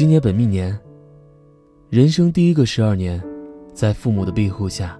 [0.00, 0.80] 今年本命年，
[1.90, 3.22] 人生第一个十二年，
[3.74, 4.98] 在父母的庇护下，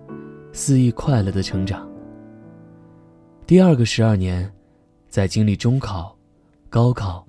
[0.53, 1.89] 肆意快乐的成长。
[3.47, 4.53] 第二个十二年，
[5.09, 6.15] 在经历中考、
[6.69, 7.27] 高考、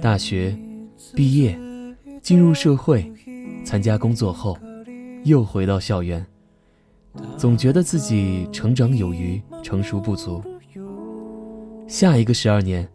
[0.00, 0.56] 大学、
[1.14, 1.54] 毕业、
[2.22, 3.12] 进入社会、
[3.62, 4.56] 参加工作后，
[5.24, 6.26] 又回到校园，
[7.36, 10.42] 总觉得自己成长有余，成熟不足。
[11.86, 12.88] 下一个十二年，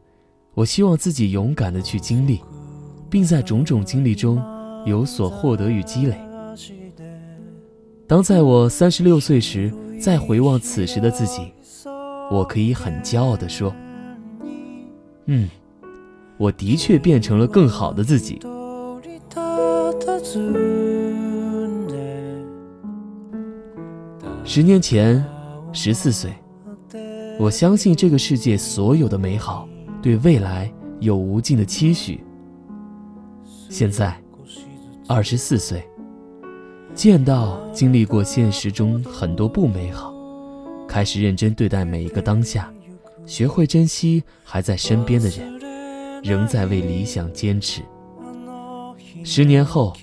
[0.56, 2.42] 我希望自己勇敢的去经历。
[3.10, 4.42] 并在种种经历中
[4.86, 6.18] 有所获得与积累。
[8.08, 11.52] 当在我三十六岁时，再回望此时的自己，
[12.32, 13.76] 我可以很骄傲地说
[15.28, 15.50] ：“嗯，
[16.38, 18.40] 我的确变成了更好的自己。”
[24.46, 25.24] 十年前，
[25.74, 26.32] 十四岁，
[27.38, 29.68] 我相信这个世界所有的美好，
[30.02, 30.72] 对未来
[31.02, 32.24] 有无尽的期许。
[33.70, 34.16] 现在，
[35.08, 35.84] 二十四岁，
[36.96, 40.14] 见到经历过现实中很多不美好，
[40.88, 42.72] 开始认真对待每一个当下，
[43.26, 45.60] 学会珍惜还在身边的人，
[46.24, 47.82] 仍在为理想坚持。
[49.24, 49.94] 十年后，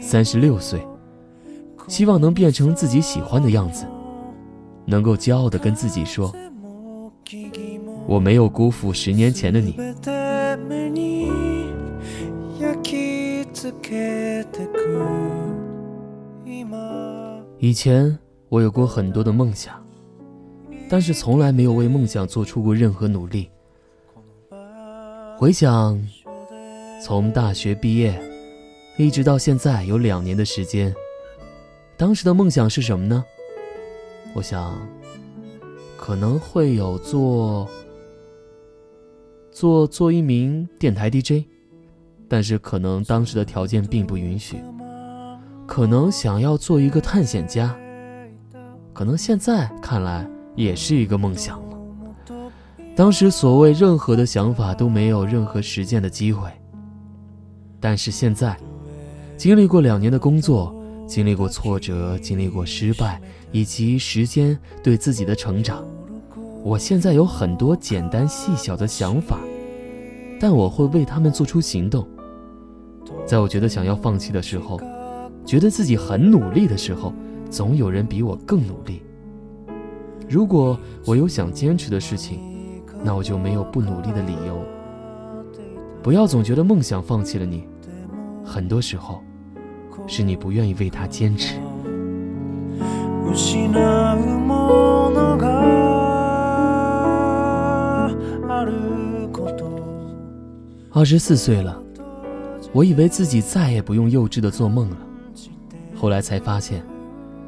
[0.00, 0.80] 三十六岁，
[1.88, 3.84] 希望能变成自己喜欢的样子，
[4.86, 6.32] 能够骄傲地跟自己说
[8.06, 9.74] ：“我没有辜负十年前的你。”
[17.58, 19.84] 以前我有过很多的梦想，
[20.88, 23.50] 但是从来没有为梦想做出过任何努力。
[25.36, 26.00] 回想，
[27.04, 28.18] 从大学毕业
[28.96, 30.94] 一直到现在有两年的时间，
[31.96, 33.24] 当时的梦想是什么呢？
[34.34, 34.78] 我想，
[35.96, 37.68] 可能会有做
[39.50, 41.57] 做做一名电台 DJ。
[42.28, 44.58] 但是可能当时的条件并不允许，
[45.66, 47.74] 可能想要做一个探险家，
[48.92, 51.78] 可能现在看来也是一个梦想了。
[52.94, 56.50] 当时所谓任何的想法都没有任何实践的机会，
[57.80, 58.56] 但是现在，
[59.36, 60.74] 经历过两年的工作，
[61.06, 63.20] 经历过挫折，经历过失败，
[63.52, 65.82] 以及时间对自己的成长，
[66.62, 69.38] 我现在有很多简单细小的想法，
[70.40, 72.06] 但我会为他们做出行动。
[73.28, 74.80] 在我觉得想要放弃的时候，
[75.44, 77.12] 觉得自己很努力的时候，
[77.50, 79.02] 总有人比我更努力。
[80.26, 82.40] 如果我有想坚持的事情，
[83.04, 84.58] 那我就没有不努力的理由。
[86.02, 87.68] 不要总觉得梦想放弃了你，
[88.42, 89.20] 很多时候，
[90.06, 91.60] 是你不愿意为他坚持。
[100.90, 101.82] 二十四岁了。
[102.72, 104.96] 我以为自己再也不用幼稚的做梦了，
[105.96, 106.82] 后来才发现，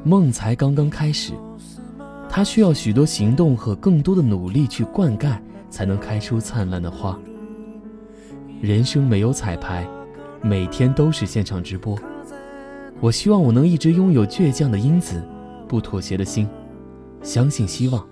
[0.03, 1.33] 梦才刚刚开始，
[2.27, 5.37] 它需要许多行动和更多的努力去灌溉，
[5.69, 7.17] 才能开出灿烂的花。
[8.61, 9.87] 人生没有彩排，
[10.41, 11.97] 每天都是现场直播。
[12.99, 15.23] 我希望我能一直拥有倔强的因子，
[15.67, 16.47] 不妥协的心，
[17.21, 18.07] 相信希望，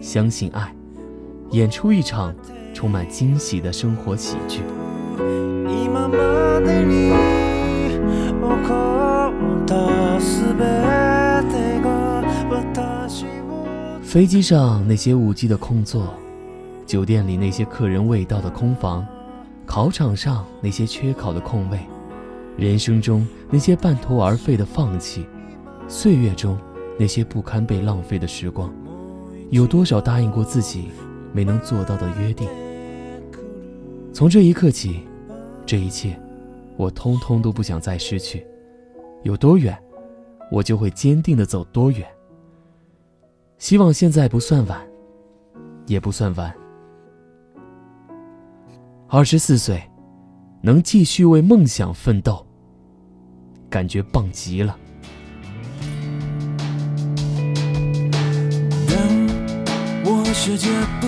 [0.00, 0.74] 相信爱，
[1.50, 2.34] 演出一场
[2.72, 4.60] 充满惊喜的生活喜剧。
[14.14, 16.14] 飞机上那些误机的空座，
[16.86, 19.04] 酒店里那些客人未到的空房，
[19.66, 21.80] 考场上那些缺考的空位，
[22.56, 25.26] 人生中那些半途而废的放弃，
[25.88, 26.56] 岁月中
[26.96, 28.72] 那些不堪被浪费的时光，
[29.50, 30.90] 有多少答应过自己
[31.32, 32.48] 没能做到的约定？
[34.12, 35.00] 从这一刻起，
[35.66, 36.16] 这一切，
[36.76, 38.46] 我通通都不想再失去。
[39.24, 39.76] 有多远，
[40.52, 42.06] 我就会坚定的走多远。
[43.64, 44.78] 希望现在不算晚，
[45.86, 46.54] 也不算晚。
[49.08, 49.82] 二十四岁，
[50.60, 52.46] 能继续为梦想奋斗，
[53.70, 54.76] 感觉棒极了。
[58.86, 58.98] 当
[60.04, 60.68] 我世界
[61.00, 61.06] 不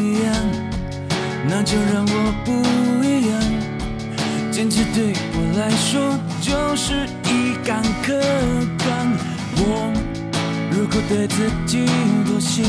[0.00, 0.34] 一样，
[1.50, 2.50] 那就让我不
[3.04, 4.50] 一样。
[4.50, 8.18] 坚持对我来说就是一杆可
[8.78, 9.06] 干。
[9.58, 10.09] 我。
[10.70, 11.84] 如果对自己
[12.24, 12.62] 妥协，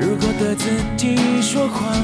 [0.00, 1.96] 如果对自己说谎，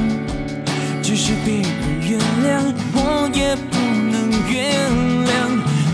[1.02, 1.64] 即使别人
[2.02, 3.76] 原谅，我也不
[4.10, 4.56] 能原
[5.26, 5.28] 谅。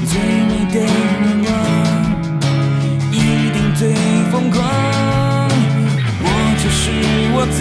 [0.06, 0.84] 最美的愿
[1.44, 1.52] 望，
[3.10, 3.14] 一
[3.52, 3.80] 定最
[4.30, 4.58] 疯狂。
[6.22, 6.26] 我
[6.62, 6.82] 就是
[7.34, 7.56] 我自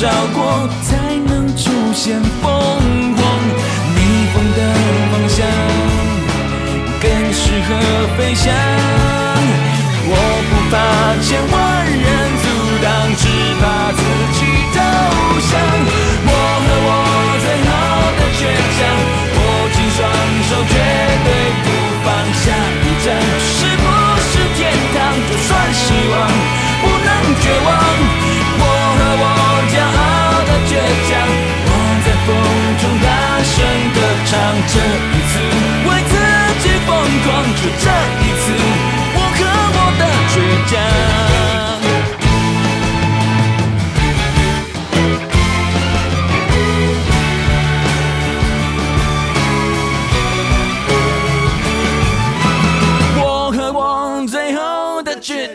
[0.00, 2.50] 找过，才能出现凤
[3.16, 3.20] 凰。
[3.96, 3.98] 逆
[4.32, 4.60] 风的
[5.10, 5.36] 方向
[7.00, 7.68] 更适合
[8.16, 8.54] 飞翔。
[10.10, 10.12] 我
[10.48, 10.76] 不怕
[11.20, 11.57] 前方。